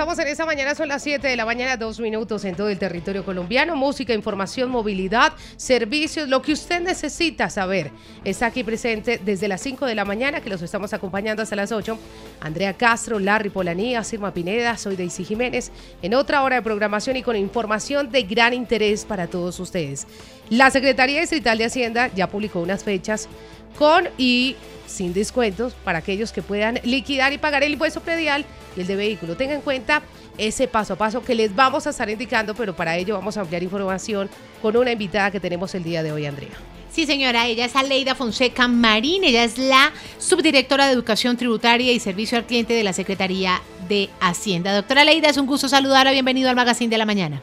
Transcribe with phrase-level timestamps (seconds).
[0.00, 2.78] Estamos en esta mañana, son las 7 de la mañana, dos minutos en todo el
[2.78, 3.76] territorio colombiano.
[3.76, 7.90] Música, información, movilidad, servicios, lo que usted necesita saber.
[8.24, 11.70] Está aquí presente desde las 5 de la mañana, que los estamos acompañando hasta las
[11.70, 11.98] 8.
[12.40, 15.70] Andrea Castro, Larry Polanía, Sirma Pineda, soy Daisy Jiménez,
[16.00, 20.06] en otra hora de programación y con información de gran interés para todos ustedes.
[20.48, 23.28] La Secretaría Distrital de Hacienda ya publicó unas fechas
[23.76, 24.56] con y
[24.90, 28.44] sin descuentos para aquellos que puedan liquidar y pagar el impuesto predial
[28.76, 29.36] y el de vehículo.
[29.36, 30.02] Tengan en cuenta
[30.36, 33.42] ese paso a paso que les vamos a estar indicando, pero para ello vamos a
[33.42, 34.28] ampliar información
[34.60, 36.50] con una invitada que tenemos el día de hoy, Andrea.
[36.90, 42.00] Sí, señora, ella es Aleida Fonseca Marín, ella es la subdirectora de Educación Tributaria y
[42.00, 44.74] Servicio al Cliente de la Secretaría de Hacienda.
[44.74, 47.40] Doctora Aleida, es un gusto saludarla, bienvenido al Magazine de la Mañana.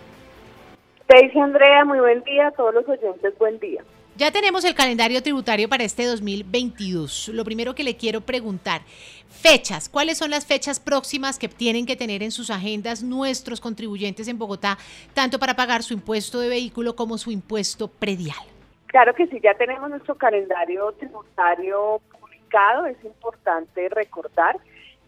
[1.08, 3.82] Daisy Andrea, muy buen día a todos los oyentes, buen día.
[4.18, 7.28] Ya tenemos el calendario tributario para este 2022.
[7.36, 8.82] Lo primero que le quiero preguntar,
[9.30, 14.28] fechas, ¿cuáles son las fechas próximas que tienen que tener en sus agendas nuestros contribuyentes
[14.28, 14.80] en Bogotá,
[15.14, 18.40] tanto para pagar su impuesto de vehículo como su impuesto predial?
[18.88, 22.88] Claro que sí, ya tenemos nuestro calendario tributario publicado.
[22.88, 24.58] Es importante recordar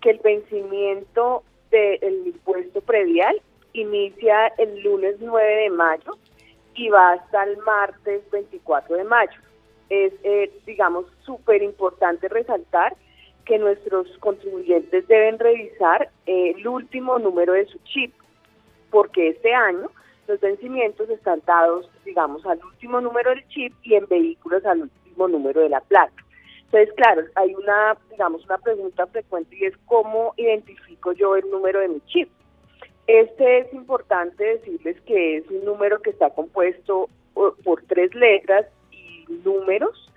[0.02, 3.42] que el vencimiento del impuesto predial
[3.74, 6.20] inicia el lunes 9 de mayo
[6.80, 9.40] y va hasta el martes 24 de mayo.
[9.90, 12.96] Es, eh, digamos, súper importante resaltar
[13.46, 18.14] que nuestros contribuyentes deben revisar eh, el último número de su chip,
[18.92, 19.92] porque este año
[20.28, 25.28] los vencimientos están dados, digamos, al último número del chip y en vehículos al último
[25.28, 26.24] número de la placa.
[26.66, 31.82] Entonces, claro, hay una, digamos, una pregunta frecuente y es cómo identifico yo el número
[31.82, 32.30] de mi chip.
[33.10, 37.10] Este es importante decirles que es un número que está compuesto
[37.64, 40.12] por tres letras y números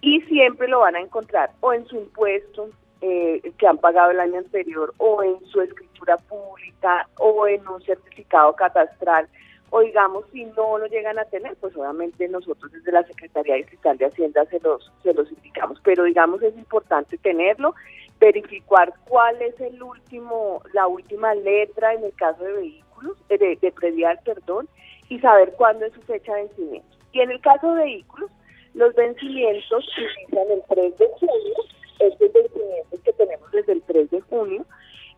[0.00, 4.18] y siempre lo van a encontrar o en su impuesto eh, que han pagado el
[4.18, 9.28] año anterior o en su escritura pública o en un certificado catastral.
[9.70, 13.98] O digamos si no lo llegan a tener pues obviamente nosotros desde la Secretaría Distrital
[13.98, 15.80] de Hacienda se los se los indicamos.
[15.84, 17.72] Pero digamos es importante tenerlo
[18.20, 23.56] verificar cuál es el último, la última letra en el caso de vehículos, eh, de,
[23.56, 24.68] de predial, perdón,
[25.08, 26.96] y saber cuándo es su fecha de vencimiento.
[27.12, 28.30] Y en el caso de vehículos,
[28.74, 31.54] los vencimientos inician el 3 de junio,
[31.98, 34.66] estos vencimientos que tenemos desde el 3 de junio,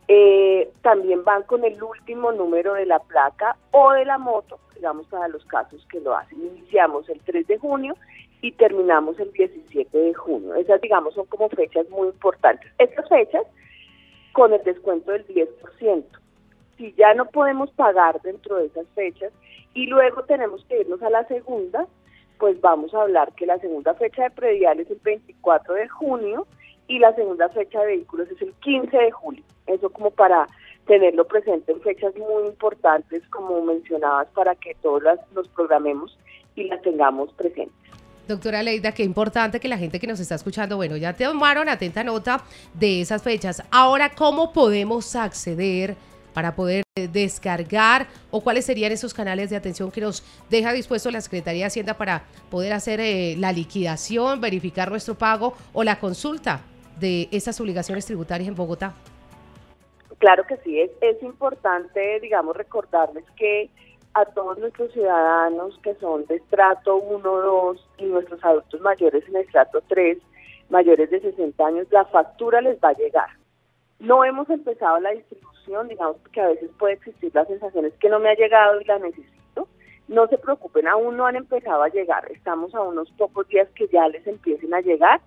[0.07, 5.07] eh, también van con el último número de la placa o de la moto, digamos
[5.09, 6.39] para los casos que lo hacen.
[6.41, 7.95] Iniciamos el 3 de junio
[8.41, 10.55] y terminamos el 17 de junio.
[10.55, 12.71] Esas, digamos, son como fechas muy importantes.
[12.79, 13.45] Estas fechas
[14.33, 16.05] con el descuento del 10%.
[16.77, 19.33] Si ya no podemos pagar dentro de esas fechas
[19.75, 21.87] y luego tenemos que irnos a la segunda,
[22.39, 26.47] pues vamos a hablar que la segunda fecha de predial es el 24 de junio
[26.87, 29.43] y la segunda fecha de vehículos es el 15 de julio.
[29.67, 30.47] Eso como para
[30.87, 36.17] tenerlo presente en fechas muy importantes, como mencionabas, para que todos las, los programemos
[36.55, 37.88] y las tengamos presentes.
[38.29, 42.05] Doctora Leida, qué importante que la gente que nos está escuchando, bueno, ya tomaron atenta
[42.05, 42.45] nota
[42.75, 43.63] de esas fechas.
[43.71, 45.97] Ahora, ¿cómo podemos acceder
[46.35, 51.23] para poder descargar o cuáles serían esos canales de atención que nos deja dispuesto la
[51.23, 56.61] Secretaría de Hacienda para poder hacer eh, la liquidación, verificar nuestro pago o la consulta
[57.01, 58.93] de esas obligaciones tributarias en Bogotá?
[60.19, 63.71] Claro que sí, es, es importante, digamos, recordarles que
[64.21, 69.37] a todos nuestros ciudadanos que son de estrato 1, 2 y nuestros adultos mayores en
[69.37, 70.19] estrato 3,
[70.71, 73.29] mayores de 60 años, la factura les va a llegar.
[74.01, 78.09] No hemos empezado la distribución, digamos que a veces puede existir la sensación es que
[78.09, 79.69] no me ha llegado y la necesito.
[80.09, 82.31] No se preocupen, aún no han empezado a llegar.
[82.33, 85.21] Estamos a unos pocos días que ya les empiecen a llegar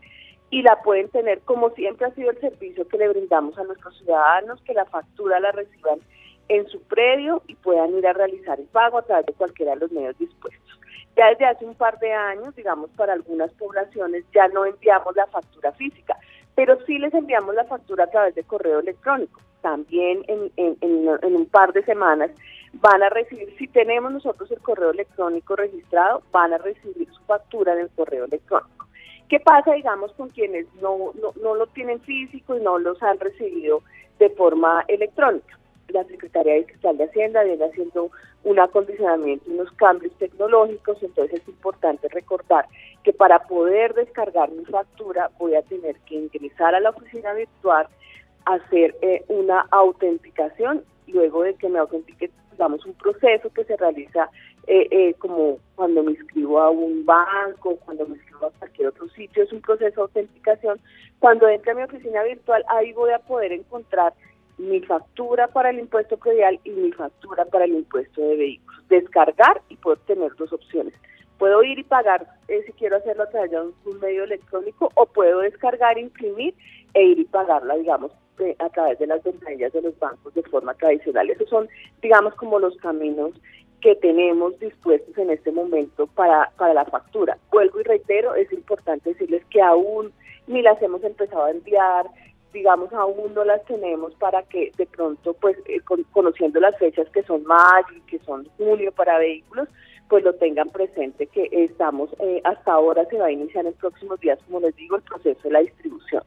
[0.49, 3.97] y la pueden tener como siempre ha sido el servicio que le brindamos a nuestros
[3.99, 5.99] ciudadanos, que la factura la reciban
[6.47, 9.81] en su predio y puedan ir a realizar el pago a través de cualquiera de
[9.81, 10.79] los medios dispuestos.
[11.15, 15.27] Ya desde hace un par de años, digamos, para algunas poblaciones ya no enviamos la
[15.27, 16.17] factura física,
[16.55, 19.41] pero sí les enviamos la factura a través de correo electrónico.
[19.61, 22.31] También en, en un par de semanas
[22.73, 27.73] van a recibir, si tenemos nosotros el correo electrónico registrado, van a recibir su factura
[27.73, 28.87] en el correo electrónico.
[29.29, 33.19] ¿Qué pasa, digamos, con quienes no, no, no lo tienen físico y no los han
[33.19, 33.81] recibido
[34.19, 35.57] de forma electrónica?
[35.91, 38.11] La Secretaría Distrital de Hacienda viene haciendo
[38.43, 42.65] un acondicionamiento, unos cambios tecnológicos, entonces es importante recordar
[43.03, 47.87] que para poder descargar mi factura voy a tener que ingresar a la oficina virtual,
[48.45, 54.29] hacer eh, una autenticación, luego de que me autentique, digamos, un proceso que se realiza
[54.67, 59.09] eh, eh, como cuando me inscribo a un banco, cuando me inscribo a cualquier otro
[59.09, 60.79] sitio, es un proceso de autenticación.
[61.19, 64.13] Cuando entre a mi oficina virtual, ahí voy a poder encontrar
[64.61, 68.87] mi factura para el impuesto predial y mi factura para el impuesto de vehículos.
[68.89, 70.93] Descargar y puedo tener dos opciones.
[71.37, 75.05] Puedo ir y pagar eh, si quiero hacerlo a través de un, medio electrónico o
[75.07, 76.53] puedo descargar, imprimir
[76.93, 78.11] e ir y pagarla, digamos,
[78.59, 81.29] a través de las ventanillas de los bancos de forma tradicional.
[81.29, 81.67] Esos son,
[82.01, 83.31] digamos, como los caminos
[83.81, 87.37] que tenemos dispuestos en este momento para, para la factura.
[87.51, 90.11] Vuelvo y reitero, es importante decirles que aún
[90.47, 92.05] ni las hemos empezado a enviar,
[92.53, 95.81] digamos, aún no las tenemos para que de pronto, pues, eh,
[96.11, 99.67] conociendo las fechas que son mayo y que son julio para vehículos,
[100.09, 104.19] pues lo tengan presente que estamos, eh, hasta ahora se va a iniciar en próximos
[104.19, 106.23] días, como les digo, el proceso de la distribución.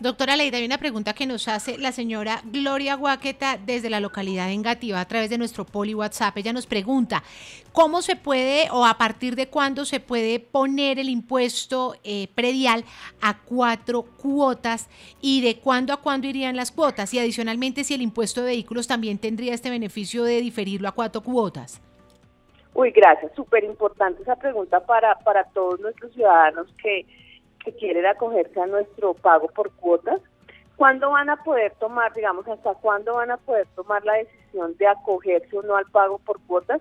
[0.00, 4.46] Doctora Leida, hay una pregunta que nos hace la señora Gloria Guaqueta desde la localidad
[4.46, 6.38] de Engativa a través de nuestro poli WhatsApp.
[6.38, 7.22] Ella nos pregunta,
[7.72, 12.86] ¿cómo se puede o a partir de cuándo se puede poner el impuesto eh, predial
[13.20, 14.88] a cuatro cuotas
[15.20, 17.12] y de cuándo a cuándo irían las cuotas?
[17.12, 21.20] Y adicionalmente, si el impuesto de vehículos también tendría este beneficio de diferirlo a cuatro
[21.20, 21.78] cuotas.
[22.72, 23.32] Uy, gracias.
[23.36, 27.04] Súper importante esa pregunta para, para todos nuestros ciudadanos que
[27.64, 30.20] que quieren acogerse a nuestro pago por cuotas,
[30.76, 34.86] ¿cuándo van a poder tomar, digamos, hasta cuándo van a poder tomar la decisión de
[34.86, 36.80] acogerse o no al pago por cuotas?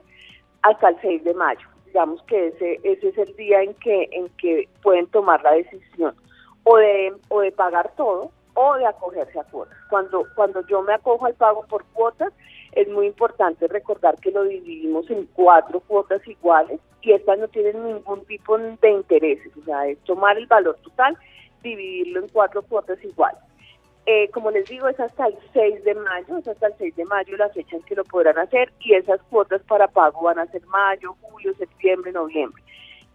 [0.62, 1.68] Hasta el 6 de mayo.
[1.86, 6.16] Digamos que ese, ese es el día en que, en que pueden tomar la decisión
[6.64, 8.32] o de, o de pagar todo
[8.62, 9.78] o de acogerse a cuotas.
[9.90, 12.34] Cuando, cuando yo me acojo al pago por cuotas,
[12.74, 17.82] es muy importante recordar que lo dividimos en cuatro cuotas iguales y estas no tienen
[17.86, 21.18] ningún tipo de intereses, o sea, es tomar el valor total,
[21.64, 23.40] dividirlo en cuatro cuotas iguales.
[24.06, 27.06] Eh, como les digo, es hasta el 6 de mayo, es hasta el 6 de
[27.06, 30.48] mayo la fecha en que lo podrán hacer y esas cuotas para pago van a
[30.48, 32.62] ser mayo, julio, septiembre, noviembre.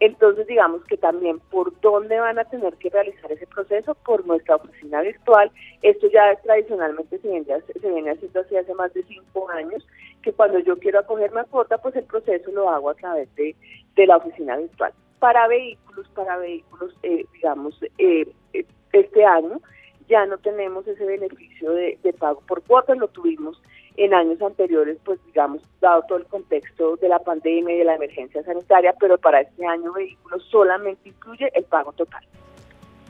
[0.00, 4.56] Entonces, digamos que también por dónde van a tener que realizar ese proceso, por nuestra
[4.56, 5.50] oficina virtual.
[5.82, 9.86] Esto ya tradicionalmente se viene, se viene haciendo así hace más de cinco años,
[10.22, 13.54] que cuando yo quiero acogerme a cuota, pues el proceso lo hago a través de,
[13.96, 14.92] la oficina virtual.
[15.20, 18.26] Para vehículos, para vehículos, eh, digamos, eh,
[18.92, 19.60] este año
[20.08, 23.62] ya no tenemos ese beneficio de, de pago por cuotas, lo tuvimos
[23.96, 27.94] en años anteriores, pues digamos, dado todo el contexto de la pandemia y de la
[27.94, 32.24] emergencia sanitaria, pero para este año vehículos solamente incluye el pago total.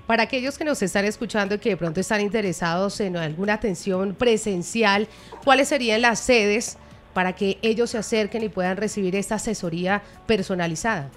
[0.07, 4.15] Para aquellos que nos están escuchando y que de pronto están interesados en alguna atención
[4.15, 5.09] presencial,
[5.45, 6.79] ¿cuáles serían las sedes
[7.15, 11.11] para que ellos se acerquen y puedan recibir esta asesoría personalizada?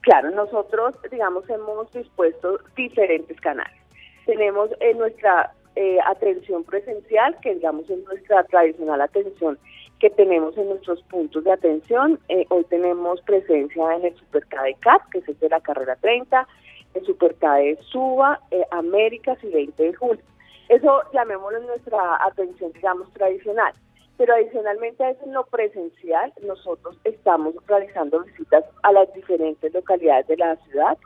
[0.00, 3.78] Claro, nosotros, digamos, hemos dispuesto diferentes canales.
[4.26, 9.58] Tenemos en nuestra eh, atención presencial, que digamos es nuestra tradicional atención
[10.02, 12.18] que tenemos en nuestros puntos de atención.
[12.28, 16.48] Eh, hoy tenemos presencia en el Supercade CAP, que es el de la carrera 30,
[16.94, 20.22] el Supercade Suba, eh, Américas y 20 de julio.
[20.68, 23.72] Eso llamémoslo nuestra atención, digamos, tradicional.
[24.16, 30.26] Pero adicionalmente a eso en lo presencial, nosotros estamos realizando visitas a las diferentes localidades
[30.26, 30.98] de la ciudad,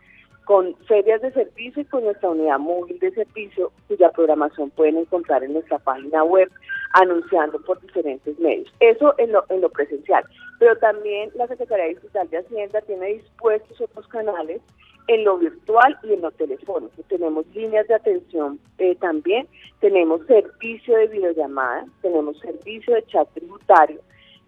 [0.47, 5.43] con ferias de servicio y con nuestra unidad móvil de servicio, cuya programación pueden encontrar
[5.43, 6.49] en nuestra página web,
[6.93, 8.73] anunciando por diferentes medios.
[8.79, 10.25] Eso en lo, en lo presencial.
[10.61, 14.63] Pero también la Secretaría Digital de Hacienda tiene dispuestos otros canales
[15.09, 17.03] en lo virtual y en lo telefónico.
[17.09, 19.49] Tenemos líneas de atención eh, también,
[19.81, 24.01] tenemos servicio de videollamada, tenemos servicio de chat tributario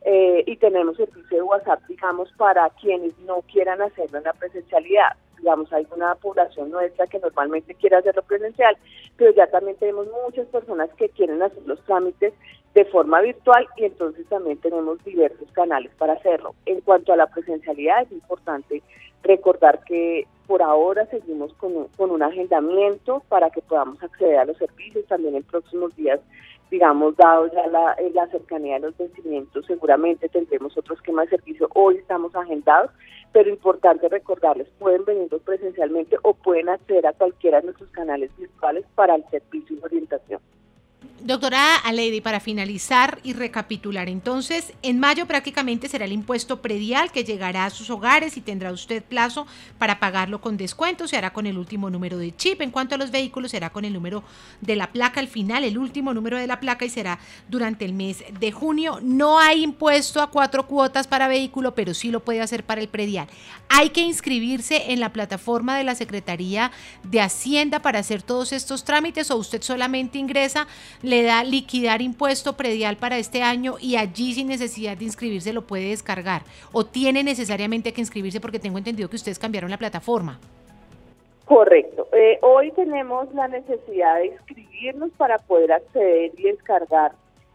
[0.02, 5.16] eh, y tenemos servicio de WhatsApp, digamos, para quienes no quieran hacerlo en la presencialidad
[5.38, 8.76] digamos, hay una población nuestra que normalmente quiere hacerlo presencial,
[9.16, 12.34] pero ya también tenemos muchas personas que quieren hacer los trámites
[12.74, 16.54] de forma virtual y entonces también tenemos diversos canales para hacerlo.
[16.66, 18.82] En cuanto a la presencialidad, es importante
[19.22, 24.44] recordar que por ahora seguimos con un, con un agendamiento para que podamos acceder a
[24.44, 25.04] los servicios.
[25.06, 26.20] También en próximos días
[26.70, 31.30] digamos, dado ya la, eh, la cercanía de los vencimientos, seguramente tendremos otro esquema de
[31.30, 31.68] servicio.
[31.74, 32.90] Hoy estamos agendados,
[33.32, 38.84] pero importante recordarles, pueden venirnos presencialmente o pueden acceder a cualquiera de nuestros canales virtuales
[38.94, 40.40] para el servicio y orientación.
[41.20, 47.24] Doctora Aledi, para finalizar y recapitular, entonces, en mayo prácticamente será el impuesto predial que
[47.24, 49.46] llegará a sus hogares y tendrá usted plazo
[49.78, 52.62] para pagarlo con descuento, se hará con el último número de chip.
[52.62, 54.22] En cuanto a los vehículos, será con el número
[54.60, 57.94] de la placa al final, el último número de la placa y será durante el
[57.94, 59.00] mes de junio.
[59.02, 62.88] No hay impuesto a cuatro cuotas para vehículo, pero sí lo puede hacer para el
[62.88, 63.26] predial.
[63.68, 66.70] Hay que inscribirse en la plataforma de la Secretaría
[67.02, 70.68] de Hacienda para hacer todos estos trámites o usted solamente ingresa
[71.02, 75.62] le da liquidar impuesto predial para este año y allí sin necesidad de inscribirse lo
[75.62, 76.42] puede descargar
[76.72, 80.38] o tiene necesariamente que inscribirse porque tengo entendido que ustedes cambiaron la plataforma.
[81.48, 82.06] Correcto.
[82.12, 87.12] Eh, hoy tenemos la necesidad de inscribirnos para poder acceder y descargar,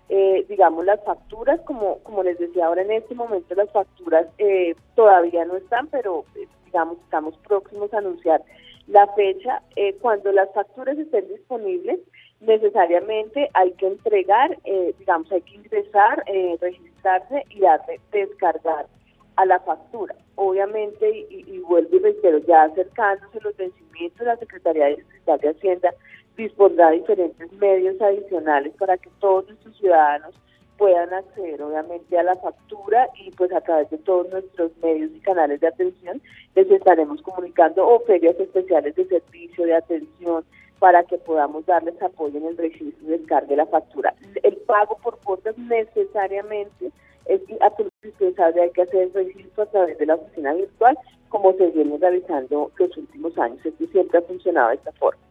[0.09, 1.61] eh, digamos, las facturas.
[1.61, 6.25] Como, como les decía ahora, en este momento las facturas eh, todavía no están, pero
[6.65, 8.41] digamos, estamos próximos a anunciar
[8.87, 9.61] la fecha.
[10.01, 11.99] cuando las facturas estén disponibles,
[12.45, 14.57] necesariamente hay que entregar,
[14.99, 16.23] digamos, hay que ingresar,
[16.59, 18.87] registrarse y darle descargar
[19.35, 20.15] a la factura.
[20.35, 25.93] Obviamente, y, vuelvo y reitero, ya acercándose los vencimientos, la Secretaría de de Hacienda
[26.35, 30.35] dispondrá diferentes medios adicionales para que todos nuestros ciudadanos
[30.77, 35.19] puedan acceder obviamente a la factura y pues a través de todos nuestros medios y
[35.19, 36.21] canales de atención
[36.55, 40.43] les estaremos comunicando o ferias especiales de servicio de atención
[40.83, 44.13] para que podamos darles apoyo en el registro y descargue de la factura.
[44.43, 46.91] El pago por cuotas necesariamente
[47.25, 50.99] es absolutamente indispensable, hay que hacer el registro a través de la oficina virtual,
[51.29, 53.65] como se viene realizando los últimos años.
[53.65, 55.22] Esto siempre ha funcionado de esta forma.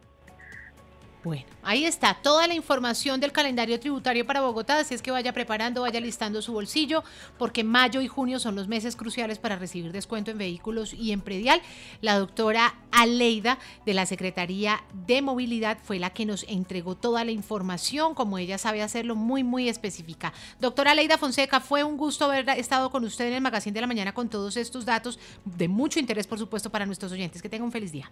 [1.23, 5.31] Bueno, ahí está toda la información del calendario tributario para Bogotá, así es que vaya
[5.31, 7.01] preparando, vaya listando su bolsillo,
[7.37, 11.21] porque mayo y junio son los meses cruciales para recibir descuento en vehículos y en
[11.21, 11.61] predial.
[12.01, 17.31] La doctora Aleida de la Secretaría de Movilidad fue la que nos entregó toda la
[17.31, 20.33] información, como ella sabe hacerlo, muy, muy específica.
[20.59, 23.87] Doctora Aleida Fonseca, fue un gusto haber estado con usted en el Magazine de la
[23.87, 27.41] Mañana con todos estos datos de mucho interés, por supuesto, para nuestros oyentes.
[27.41, 28.11] Que tenga un feliz día.